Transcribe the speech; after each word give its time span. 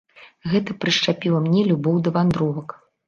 Гэта 0.53 0.75
прышчапіла 0.85 1.41
мне 1.45 1.61
любоў 1.73 2.01
да 2.09 2.15
вандровак. 2.17 2.69